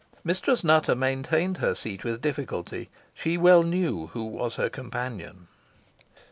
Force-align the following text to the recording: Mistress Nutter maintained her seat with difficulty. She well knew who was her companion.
Mistress 0.23 0.63
Nutter 0.63 0.95
maintained 0.95 1.57
her 1.57 1.75
seat 1.75 2.03
with 2.03 2.23
difficulty. 2.23 2.89
She 3.13 3.37
well 3.37 3.61
knew 3.61 4.07
who 4.07 4.25
was 4.25 4.55
her 4.55 4.67
companion. 4.67 5.47